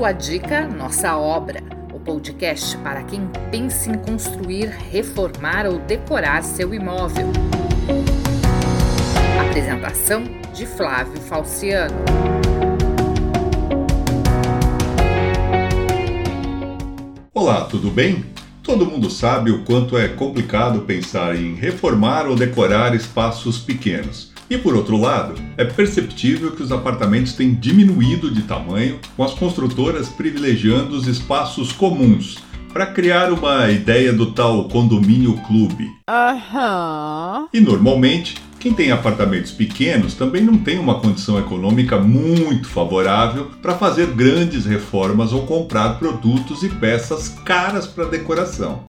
Sua 0.00 0.12
dica, 0.12 0.66
nossa 0.66 1.14
obra. 1.18 1.62
O 1.92 2.00
podcast 2.00 2.74
para 2.78 3.02
quem 3.02 3.28
pensa 3.50 3.90
em 3.90 3.98
construir, 3.98 4.68
reformar 4.90 5.66
ou 5.66 5.78
decorar 5.78 6.42
seu 6.42 6.72
imóvel. 6.72 7.26
Apresentação 9.46 10.24
de 10.54 10.64
Flávio 10.64 11.20
Falciano. 11.20 11.94
Olá, 17.34 17.66
tudo 17.66 17.90
bem? 17.90 18.24
Todo 18.62 18.86
mundo 18.86 19.10
sabe 19.10 19.50
o 19.50 19.64
quanto 19.64 19.98
é 19.98 20.08
complicado 20.08 20.80
pensar 20.80 21.36
em 21.36 21.54
reformar 21.54 22.26
ou 22.26 22.34
decorar 22.34 22.94
espaços 22.94 23.58
pequenos. 23.58 24.32
E 24.50 24.58
por 24.58 24.74
outro 24.74 24.96
lado, 24.96 25.34
é 25.56 25.64
perceptível 25.64 26.50
que 26.50 26.62
os 26.62 26.72
apartamentos 26.72 27.34
têm 27.34 27.54
diminuído 27.54 28.28
de 28.28 28.42
tamanho, 28.42 28.98
com 29.16 29.22
as 29.22 29.32
construtoras 29.32 30.08
privilegiando 30.08 30.96
os 30.96 31.06
espaços 31.06 31.70
comuns 31.70 32.36
para 32.72 32.86
criar 32.86 33.32
uma 33.32 33.70
ideia 33.70 34.12
do 34.12 34.32
tal 34.32 34.68
condomínio 34.68 35.34
clube. 35.46 35.88
Aham. 36.08 37.46
E 37.54 37.60
normalmente, 37.60 38.34
quem 38.58 38.72
tem 38.72 38.90
apartamentos 38.90 39.52
pequenos 39.52 40.14
também 40.14 40.42
não 40.42 40.58
tem 40.58 40.80
uma 40.80 40.98
condição 40.98 41.38
econômica 41.38 41.98
muito 41.98 42.68
favorável 42.68 43.52
para 43.62 43.76
fazer 43.76 44.08
grandes 44.08 44.66
reformas 44.66 45.32
ou 45.32 45.46
comprar 45.46 45.98
produtos 45.98 46.64
e 46.64 46.68
peças 46.68 47.28
caras 47.44 47.86
para 47.86 48.04
decoração. 48.04 48.89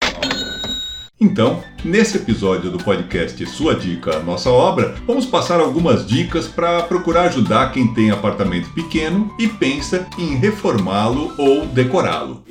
Então, 1.21 1.61
nesse 1.83 2.15
episódio 2.15 2.71
do 2.71 2.77
podcast 2.77 3.45
Sua 3.47 3.75
Dica, 3.75 4.19
Nossa 4.19 4.49
Obra, 4.49 4.95
vamos 5.05 5.25
passar 5.25 5.59
algumas 5.59 6.07
dicas 6.07 6.47
para 6.47 6.81
procurar 6.83 7.23
ajudar 7.23 7.73
quem 7.73 7.93
tem 7.93 8.09
apartamento 8.09 8.69
pequeno 8.69 9.35
e 9.37 9.45
pensa 9.45 10.07
em 10.17 10.37
reformá-lo 10.37 11.34
ou 11.37 11.65
decorá-lo. 11.65 12.45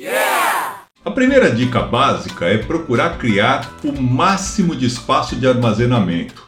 A 1.03 1.09
primeira 1.09 1.49
dica 1.49 1.81
básica 1.81 2.45
é 2.45 2.59
procurar 2.59 3.17
criar 3.17 3.73
o 3.83 3.99
máximo 3.99 4.75
de 4.75 4.85
espaço 4.85 5.35
de 5.35 5.47
armazenamento. 5.47 6.45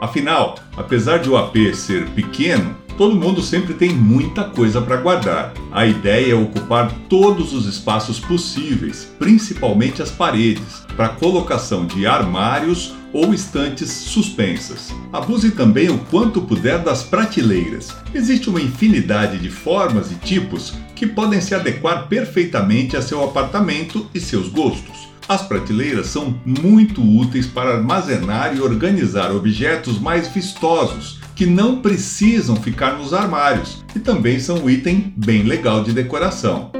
Afinal, 0.00 0.54
apesar 0.78 1.18
de 1.18 1.28
o 1.28 1.36
AP 1.36 1.74
ser 1.74 2.06
pequeno, 2.10 2.74
todo 2.96 3.14
mundo 3.14 3.42
sempre 3.42 3.74
tem 3.74 3.90
muita 3.90 4.44
coisa 4.44 4.80
para 4.80 4.96
guardar. 4.96 5.52
A 5.70 5.86
ideia 5.86 6.32
é 6.32 6.34
ocupar 6.34 6.92
todos 7.08 7.52
os 7.52 7.66
espaços 7.66 8.18
possíveis, 8.18 9.08
principalmente 9.18 10.02
as 10.02 10.10
paredes, 10.10 10.84
para 10.96 11.10
colocação 11.10 11.86
de 11.86 12.06
armários 12.06 12.94
ou 13.12 13.32
estantes 13.32 13.90
suspensas. 13.90 14.92
Abuse 15.12 15.50
também 15.52 15.88
o 15.88 15.98
quanto 16.10 16.40
puder 16.42 16.78
das 16.78 17.02
prateleiras. 17.02 17.94
Existe 18.14 18.48
uma 18.48 18.60
infinidade 18.60 19.38
de 19.38 19.50
formas 19.50 20.10
e 20.10 20.14
tipos 20.16 20.74
que 20.94 21.06
podem 21.06 21.40
se 21.40 21.54
adequar 21.54 22.08
perfeitamente 22.08 22.96
a 22.96 23.02
seu 23.02 23.22
apartamento 23.22 24.06
e 24.14 24.20
seus 24.20 24.48
gostos. 24.48 25.08
As 25.28 25.42
prateleiras 25.42 26.06
são 26.06 26.40
muito 26.44 27.02
úteis 27.02 27.46
para 27.46 27.76
armazenar 27.76 28.56
e 28.56 28.60
organizar 28.60 29.32
objetos 29.32 29.98
mais 29.98 30.28
vistosos, 30.28 31.18
que 31.36 31.44
não 31.44 31.82
precisam 31.82 32.56
ficar 32.56 32.98
nos 32.98 33.12
armários, 33.12 33.84
e 33.94 34.00
também 34.00 34.40
são 34.40 34.56
um 34.64 34.70
item 34.70 35.12
bem 35.14 35.42
legal 35.42 35.84
de 35.84 35.92
decoração. 35.92 36.72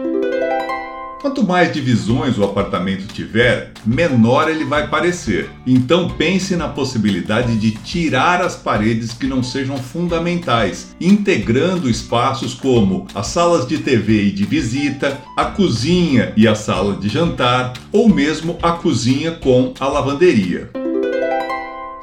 Quanto 1.21 1.43
mais 1.45 1.73
divisões 1.73 2.39
o 2.39 2.45
apartamento 2.45 3.13
tiver, 3.13 3.73
menor 3.85 4.49
ele 4.49 4.65
vai 4.65 4.89
parecer. 4.89 5.51
Então 5.67 6.09
pense 6.11 6.55
na 6.55 6.69
possibilidade 6.69 7.57
de 7.57 7.73
tirar 7.73 8.41
as 8.41 8.55
paredes 8.55 9.13
que 9.13 9.27
não 9.27 9.43
sejam 9.43 9.77
fundamentais, 9.77 10.95
integrando 11.01 11.91
espaços 11.91 12.55
como 12.55 13.07
as 13.15 13.27
salas 13.27 13.67
de 13.67 13.79
TV 13.79 14.27
e 14.27 14.31
de 14.31 14.45
visita, 14.45 15.19
a 15.37 15.47
cozinha 15.47 16.33
e 16.37 16.47
a 16.47 16.55
sala 16.55 16.95
de 16.95 17.09
jantar, 17.09 17.73
ou 17.91 18.09
mesmo 18.09 18.57
a 18.63 18.73
cozinha 18.73 19.33
com 19.33 19.75
a 19.81 19.89
lavanderia. 19.89 20.71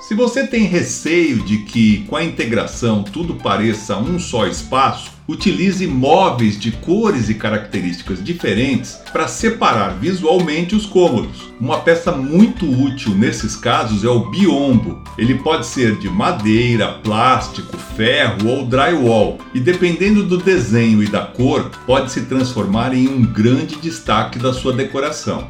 Se 0.06 0.14
você 0.14 0.46
tem 0.46 0.66
receio 0.66 1.38
de 1.44 1.60
que 1.60 2.00
com 2.10 2.18
a 2.18 2.24
integração 2.26 3.04
tudo 3.04 3.36
pareça 3.36 3.96
um 3.96 4.20
só 4.20 4.46
espaço, 4.46 5.12
utilize 5.26 5.88
móveis 5.88 6.60
de 6.60 6.74
cores 6.74 7.30
e 7.30 7.36
características 7.36 8.22
diferentes 8.22 9.00
para 9.14 9.30
separar 9.30 9.98
visualmente 9.98 10.76
os 10.76 10.86
cômodos. 10.86 11.50
Uma 11.58 11.80
peça 11.80 12.12
muito 12.12 12.70
útil 12.70 13.16
nesses 13.16 13.56
casos 13.56 14.04
é 14.04 14.10
o 14.10 14.30
biombo. 14.30 15.02
Ele 15.18 15.36
pode 15.36 15.66
ser 15.66 15.98
de 15.98 16.10
madeira, 16.10 16.96
plástico, 16.96 17.78
ferro 17.96 18.50
ou 18.50 18.66
drywall, 18.66 19.38
e 19.54 19.60
dependendo 19.62 20.24
do 20.24 20.38
desenho 20.38 21.02
e 21.02 21.08
da 21.08 21.22
cor, 21.22 21.72
pode 21.86 22.12
se 22.12 22.24
transformar 22.24 22.94
em 22.94 23.08
um 23.08 23.22
grande 23.22 23.78
destaque 23.78 24.38
da 24.38 24.52
sua 24.52 24.74
decoração. 24.74 25.50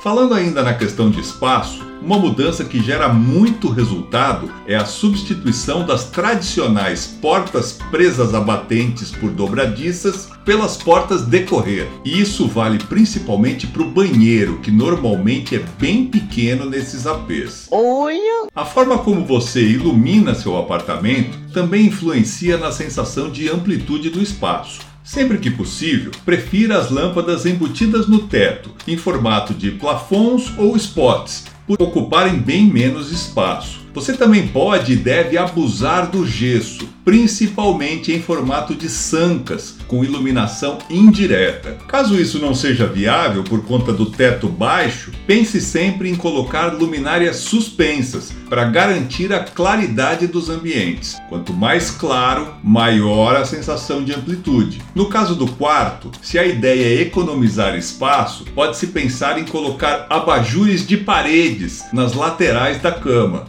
Falando 0.00 0.32
ainda 0.32 0.62
na 0.62 0.74
questão 0.74 1.10
de 1.10 1.20
espaço, 1.20 1.89
uma 2.02 2.18
mudança 2.18 2.64
que 2.64 2.82
gera 2.82 3.08
muito 3.08 3.68
resultado 3.68 4.50
é 4.66 4.74
a 4.74 4.84
substituição 4.84 5.84
das 5.84 6.04
tradicionais 6.10 7.06
portas 7.20 7.78
presas 7.90 8.34
a 8.34 8.40
batentes 8.40 9.10
por 9.10 9.30
dobradiças 9.30 10.30
pelas 10.44 10.76
portas 10.76 11.22
de 11.22 11.40
correr. 11.40 11.88
E 12.04 12.20
isso 12.20 12.48
vale 12.48 12.78
principalmente 12.78 13.66
para 13.66 13.82
o 13.82 13.90
banheiro, 13.90 14.58
que 14.60 14.70
normalmente 14.70 15.54
é 15.54 15.62
bem 15.78 16.06
pequeno 16.06 16.68
nesses 16.68 17.06
APs. 17.06 17.68
Olha! 17.70 18.48
A 18.54 18.64
forma 18.64 18.98
como 18.98 19.24
você 19.24 19.62
ilumina 19.62 20.34
seu 20.34 20.56
apartamento 20.56 21.38
também 21.52 21.86
influencia 21.86 22.56
na 22.56 22.72
sensação 22.72 23.30
de 23.30 23.48
amplitude 23.48 24.10
do 24.10 24.22
espaço. 24.22 24.80
Sempre 25.02 25.38
que 25.38 25.50
possível, 25.50 26.12
prefira 26.24 26.78
as 26.78 26.90
lâmpadas 26.90 27.44
embutidas 27.44 28.06
no 28.06 28.20
teto, 28.20 28.70
em 28.86 28.96
formato 28.96 29.52
de 29.52 29.72
plafons 29.72 30.52
ou 30.56 30.76
spots, 30.76 31.46
por 31.70 31.80
ocuparem 31.80 32.36
bem 32.36 32.66
menos 32.66 33.12
espaço. 33.12 33.78
Você 33.92 34.12
também 34.12 34.46
pode 34.46 34.92
e 34.92 34.96
deve 34.96 35.36
abusar 35.36 36.10
do 36.10 36.24
gesso, 36.24 36.88
principalmente 37.04 38.12
em 38.12 38.22
formato 38.22 38.74
de 38.74 38.88
sancas, 38.88 39.76
com 39.88 40.04
iluminação 40.04 40.78
indireta. 40.88 41.76
Caso 41.88 42.14
isso 42.20 42.38
não 42.38 42.54
seja 42.54 42.86
viável 42.86 43.42
por 43.42 43.64
conta 43.64 43.92
do 43.92 44.06
teto 44.06 44.48
baixo, 44.48 45.10
pense 45.26 45.60
sempre 45.60 46.08
em 46.08 46.14
colocar 46.14 46.72
luminárias 46.72 47.36
suspensas 47.36 48.32
para 48.48 48.64
garantir 48.64 49.32
a 49.32 49.40
claridade 49.40 50.28
dos 50.28 50.48
ambientes. 50.48 51.16
Quanto 51.28 51.52
mais 51.52 51.90
claro, 51.90 52.54
maior 52.62 53.34
a 53.34 53.44
sensação 53.44 54.04
de 54.04 54.12
amplitude. 54.12 54.80
No 54.94 55.08
caso 55.08 55.34
do 55.34 55.48
quarto, 55.48 56.12
se 56.22 56.38
a 56.38 56.46
ideia 56.46 56.98
é 56.98 57.02
economizar 57.02 57.76
espaço, 57.76 58.44
pode-se 58.54 58.88
pensar 58.88 59.38
em 59.38 59.44
colocar 59.44 60.06
abajures 60.08 60.86
de 60.86 60.96
paredes 60.96 61.84
nas 61.92 62.14
laterais 62.14 62.80
da 62.80 62.92
cama. 62.92 63.46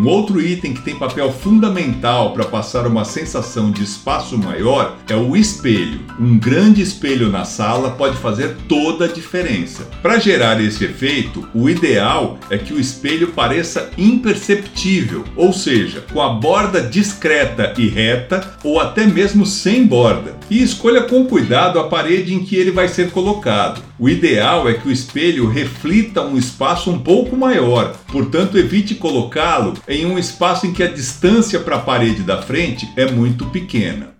Um 0.00 0.08
outro 0.08 0.40
item 0.40 0.72
que 0.72 0.80
tem 0.80 0.96
papel 0.96 1.30
fundamental 1.30 2.32
para 2.32 2.46
passar 2.46 2.86
uma 2.86 3.04
sensação 3.04 3.70
de 3.70 3.84
espaço 3.84 4.38
maior 4.38 4.96
é 5.06 5.14
o 5.14 5.36
espelho. 5.36 6.00
Um 6.18 6.38
grande 6.38 6.80
espelho 6.80 7.28
na 7.28 7.44
sala 7.44 7.90
pode 7.90 8.16
fazer 8.16 8.56
toda 8.66 9.04
a 9.04 9.08
diferença. 9.08 9.86
Para 10.00 10.18
gerar 10.18 10.58
esse 10.58 10.86
efeito, 10.86 11.46
o 11.54 11.68
ideal 11.68 12.38
é 12.48 12.56
que 12.56 12.72
o 12.72 12.80
espelho 12.80 13.32
pareça 13.32 13.90
imperceptível, 13.98 15.22
ou 15.36 15.52
seja, 15.52 16.02
com 16.10 16.22
a 16.22 16.30
borda 16.30 16.80
discreta 16.80 17.74
e 17.76 17.86
reta 17.86 18.54
ou 18.64 18.80
até 18.80 19.06
mesmo 19.06 19.44
sem 19.44 19.86
borda. 19.86 20.34
E 20.48 20.62
escolha 20.62 21.02
com 21.02 21.26
cuidado 21.26 21.78
a 21.78 21.88
parede 21.88 22.32
em 22.32 22.42
que 22.42 22.56
ele 22.56 22.70
vai 22.70 22.88
ser 22.88 23.10
colocado. 23.10 23.82
O 23.98 24.08
ideal 24.08 24.66
é 24.66 24.72
que 24.72 24.88
o 24.88 24.90
espelho 24.90 25.46
reflita 25.46 26.22
um 26.22 26.38
espaço 26.38 26.90
um 26.90 26.98
pouco 26.98 27.36
maior, 27.36 27.94
portanto, 28.10 28.56
evite 28.56 28.94
colocá-lo 28.94 29.74
em 29.90 30.06
um 30.06 30.16
espaço 30.16 30.68
em 30.68 30.72
que 30.72 30.84
a 30.84 30.86
distância 30.86 31.58
para 31.58 31.76
a 31.76 31.80
parede 31.80 32.22
da 32.22 32.40
frente 32.40 32.88
é 32.96 33.10
muito 33.10 33.46
pequena. 33.46 34.14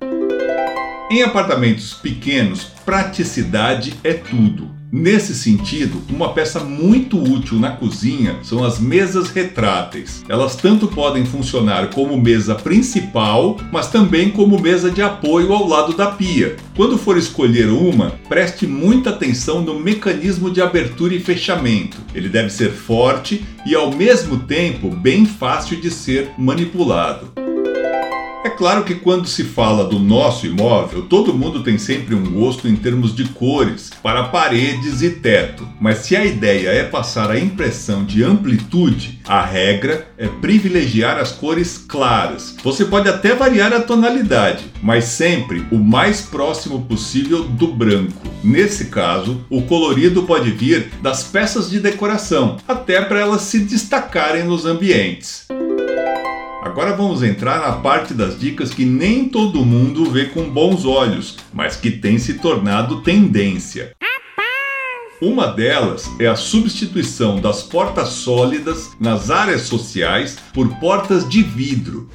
Em 1.09 1.23
apartamentos 1.23 1.95
pequenos, 1.95 2.65
praticidade 2.85 3.95
é 4.03 4.13
tudo. 4.13 4.80
Nesse 4.93 5.37
sentido, 5.37 6.03
uma 6.11 6.33
peça 6.33 6.59
muito 6.59 7.17
útil 7.17 7.61
na 7.61 7.71
cozinha 7.71 8.39
são 8.43 8.65
as 8.65 8.81
mesas 8.81 9.31
retráteis. 9.31 10.25
Elas 10.29 10.57
tanto 10.57 10.89
podem 10.89 11.25
funcionar 11.25 11.91
como 11.91 12.21
mesa 12.21 12.57
principal, 12.57 13.57
mas 13.71 13.89
também 13.89 14.31
como 14.31 14.61
mesa 14.61 14.91
de 14.91 15.01
apoio 15.01 15.53
ao 15.53 15.69
lado 15.69 15.95
da 15.95 16.11
pia. 16.11 16.57
Quando 16.75 16.99
for 16.99 17.17
escolher 17.17 17.69
uma, 17.69 18.19
preste 18.29 18.67
muita 18.67 19.11
atenção 19.11 19.63
no 19.63 19.79
mecanismo 19.79 20.51
de 20.51 20.61
abertura 20.61 21.15
e 21.15 21.21
fechamento. 21.21 21.99
Ele 22.13 22.29
deve 22.29 22.51
ser 22.51 22.73
forte 22.73 23.45
e 23.65 23.77
ao 23.77 23.93
mesmo 23.95 24.41
tempo 24.41 24.91
bem 24.91 25.25
fácil 25.25 25.81
de 25.81 25.89
ser 25.89 26.31
manipulado. 26.37 27.40
É 28.43 28.49
claro 28.49 28.85
que 28.85 28.95
quando 28.95 29.29
se 29.29 29.45
fala 29.45 29.85
do 29.85 29.99
nosso 29.99 30.47
imóvel, 30.47 31.03
todo 31.03 31.35
mundo 31.35 31.63
tem 31.63 31.77
sempre 31.77 32.15
um 32.15 32.25
gosto 32.33 32.67
em 32.67 32.75
termos 32.75 33.15
de 33.15 33.25
cores 33.25 33.91
para 34.03 34.29
paredes 34.29 35.03
e 35.03 35.11
teto. 35.11 35.69
Mas 35.79 35.99
se 35.99 36.17
a 36.17 36.25
ideia 36.25 36.71
é 36.71 36.83
passar 36.83 37.31
a 37.31 37.39
impressão 37.39 38.03
de 38.03 38.25
amplitude, 38.25 39.21
a 39.29 39.45
regra 39.45 40.09
é 40.17 40.27
privilegiar 40.27 41.19
as 41.19 41.33
cores 41.33 41.77
claras. 41.77 42.57
Você 42.65 42.87
pode 42.87 43.11
até 43.11 43.35
variar 43.35 43.75
a 43.75 43.81
tonalidade, 43.81 44.65
mas 44.83 45.05
sempre 45.05 45.67
o 45.71 45.77
mais 45.77 46.23
próximo 46.23 46.87
possível 46.87 47.45
do 47.45 47.67
branco. 47.67 48.27
Nesse 48.43 48.87
caso, 48.87 49.45
o 49.51 49.61
colorido 49.63 50.23
pode 50.23 50.51
vir 50.51 50.91
das 51.03 51.23
peças 51.23 51.69
de 51.69 51.79
decoração, 51.79 52.57
até 52.67 53.03
para 53.03 53.21
elas 53.21 53.43
se 53.43 53.59
destacarem 53.59 54.45
nos 54.45 54.65
ambientes. 54.65 55.47
Agora 56.63 56.95
vamos 56.95 57.23
entrar 57.23 57.59
na 57.61 57.73
parte 57.73 58.13
das 58.13 58.39
dicas 58.39 58.75
que 58.75 58.85
nem 58.85 59.27
todo 59.27 59.65
mundo 59.65 60.11
vê 60.11 60.27
com 60.27 60.49
bons 60.51 60.85
olhos, 60.85 61.39
mas 61.55 61.75
que 61.75 61.91
tem 61.91 62.19
se 62.19 62.35
tornado 62.35 63.01
tendência. 63.01 63.93
Uma 65.23 65.47
delas 65.47 66.11
é 66.19 66.27
a 66.27 66.37
substituição 66.37 67.41
das 67.41 67.63
portas 67.63 68.11
sólidas 68.11 68.91
nas 69.01 69.31
áreas 69.31 69.63
sociais 69.63 70.37
por 70.53 70.69
portas 70.79 71.27
de 71.27 71.43
vidro. 71.43 72.11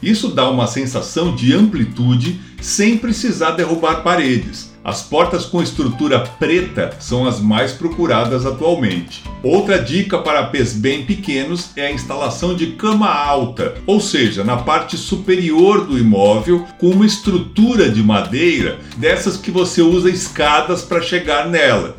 Isso 0.00 0.28
dá 0.28 0.48
uma 0.48 0.68
sensação 0.68 1.34
de 1.34 1.52
amplitude 1.52 2.40
sem 2.60 2.96
precisar 2.96 3.52
derrubar 3.52 4.02
paredes. 4.02 4.75
As 4.86 5.02
portas 5.02 5.44
com 5.44 5.60
estrutura 5.60 6.20
preta 6.20 6.94
são 7.00 7.26
as 7.26 7.40
mais 7.40 7.72
procuradas 7.72 8.46
atualmente. 8.46 9.24
Outra 9.42 9.80
dica 9.82 10.16
para 10.16 10.46
pés 10.46 10.74
bem 10.74 11.04
pequenos 11.04 11.70
é 11.74 11.88
a 11.88 11.90
instalação 11.90 12.54
de 12.54 12.68
cama 12.68 13.12
alta, 13.12 13.74
ou 13.84 14.00
seja, 14.00 14.44
na 14.44 14.58
parte 14.58 14.96
superior 14.96 15.84
do 15.84 15.98
imóvel, 15.98 16.64
com 16.78 16.90
uma 16.90 17.04
estrutura 17.04 17.90
de 17.90 18.00
madeira 18.00 18.78
dessas 18.96 19.36
que 19.36 19.50
você 19.50 19.82
usa 19.82 20.08
escadas 20.08 20.82
para 20.82 21.02
chegar 21.02 21.48
nela. 21.48 21.96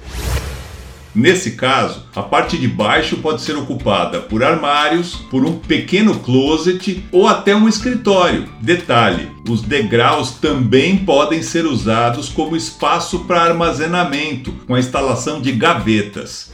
Nesse 1.18 1.54
caso, 1.54 2.04
a 2.16 2.22
parte 2.22 2.60
de 2.60 2.68
baixo 2.68 3.18
pode 3.18 3.42
ser 3.42 3.58
ocupada 3.58 4.20
por 4.20 4.44
armários, 4.44 5.16
por 5.32 5.44
um 5.44 5.58
pequeno 5.58 6.20
closet 6.20 7.04
ou 7.12 7.28
até 7.28 7.56
um 7.56 7.68
escritório. 7.68 8.48
Detalhe: 8.62 9.28
os 9.50 9.64
degraus 9.64 10.34
também 10.34 10.96
podem 10.96 11.42
ser 11.42 11.66
usados 11.66 12.30
como 12.30 12.56
espaço 12.56 13.22
para 13.26 13.42
armazenamento, 13.42 14.54
com 14.68 14.76
a 14.76 14.80
instalação 14.80 15.42
de 15.42 15.54
gavetas. 15.54 16.52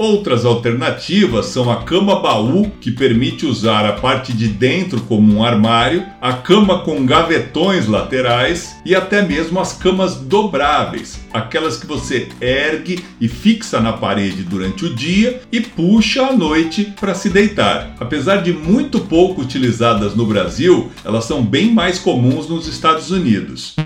Outras 0.00 0.46
alternativas 0.46 1.44
são 1.44 1.70
a 1.70 1.82
cama 1.82 2.20
baú, 2.20 2.70
que 2.80 2.90
permite 2.90 3.44
usar 3.44 3.84
a 3.84 3.92
parte 3.92 4.32
de 4.32 4.48
dentro 4.48 4.98
como 5.02 5.30
um 5.30 5.44
armário, 5.44 6.06
a 6.22 6.32
cama 6.32 6.78
com 6.78 7.04
gavetões 7.04 7.86
laterais 7.86 8.76
e 8.82 8.94
até 8.94 9.20
mesmo 9.20 9.60
as 9.60 9.74
camas 9.74 10.14
dobráveis, 10.14 11.20
aquelas 11.30 11.76
que 11.76 11.86
você 11.86 12.30
ergue 12.40 13.04
e 13.20 13.28
fixa 13.28 13.78
na 13.78 13.92
parede 13.92 14.42
durante 14.42 14.86
o 14.86 14.94
dia 14.94 15.42
e 15.52 15.60
puxa 15.60 16.28
à 16.28 16.32
noite 16.32 16.94
para 16.98 17.14
se 17.14 17.28
deitar. 17.28 17.94
Apesar 18.00 18.36
de 18.36 18.54
muito 18.54 19.00
pouco 19.00 19.42
utilizadas 19.42 20.16
no 20.16 20.24
Brasil, 20.24 20.90
elas 21.04 21.26
são 21.26 21.44
bem 21.44 21.74
mais 21.74 21.98
comuns 21.98 22.48
nos 22.48 22.66
Estados 22.66 23.10
Unidos. 23.10 23.76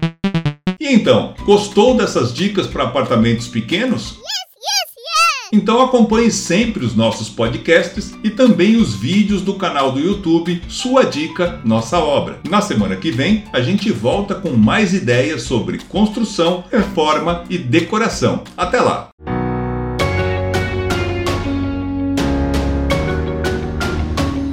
E 0.79 0.95
então, 0.95 1.35
gostou 1.45 1.97
dessas 1.97 2.33
dicas 2.33 2.69
para 2.69 2.85
apartamentos 2.85 3.49
pequenos? 3.49 4.23
Então 5.55 5.81
acompanhe 5.81 6.33
sempre 6.33 6.85
os 6.85 6.97
nossos 6.97 7.29
podcasts 7.29 8.13
e 8.25 8.29
também 8.29 8.75
os 8.75 8.93
vídeos 8.93 9.41
do 9.41 9.55
canal 9.55 9.93
do 9.93 10.01
YouTube 10.01 10.61
Sua 10.67 11.05
Dica, 11.05 11.61
Nossa 11.65 11.97
Obra. 12.01 12.41
Na 12.51 12.61
semana 12.61 12.97
que 12.97 13.13
vem, 13.13 13.45
a 13.53 13.61
gente 13.61 13.93
volta 13.93 14.35
com 14.35 14.51
mais 14.51 14.93
ideias 14.93 15.43
sobre 15.43 15.79
construção, 15.79 16.65
reforma 16.73 17.45
e 17.49 17.57
decoração. 17.57 18.43
Até 18.57 18.81
lá! 18.81 19.11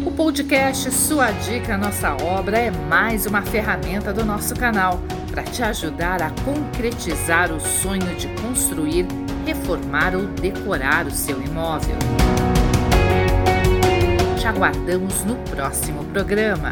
O 0.05 0.11
podcast 0.11 0.91
Sua 0.91 1.31
Dica, 1.31 1.79
Nossa 1.79 2.15
Obra 2.23 2.59
é 2.59 2.69
mais 2.69 3.25
uma 3.25 3.41
ferramenta 3.41 4.13
do 4.13 4.23
nosso 4.23 4.53
canal 4.53 5.01
para 5.31 5.41
te 5.41 5.63
ajudar 5.63 6.21
a 6.21 6.29
concretizar 6.45 7.51
o 7.51 7.59
sonho 7.59 8.15
de 8.17 8.27
construir 8.39 9.07
reformar 9.45 10.15
ou 10.15 10.25
decorar 10.27 11.05
o 11.07 11.11
seu 11.11 11.41
imóvel. 11.41 11.95
Te 14.39 14.47
aguardamos 14.47 15.23
no 15.23 15.35
próximo 15.35 16.03
programa. 16.05 16.71